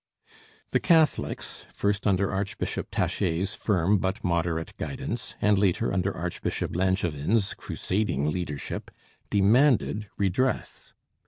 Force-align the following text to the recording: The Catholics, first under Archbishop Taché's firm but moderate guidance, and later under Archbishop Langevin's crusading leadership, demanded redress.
The 0.71 0.79
Catholics, 0.79 1.67
first 1.71 2.07
under 2.07 2.31
Archbishop 2.31 2.89
Taché's 2.89 3.53
firm 3.53 3.99
but 3.99 4.23
moderate 4.23 4.75
guidance, 4.77 5.35
and 5.39 5.59
later 5.59 5.93
under 5.93 6.11
Archbishop 6.17 6.71
Langevin's 6.75 7.53
crusading 7.53 8.31
leadership, 8.31 8.89
demanded 9.29 10.09
redress. 10.17 10.93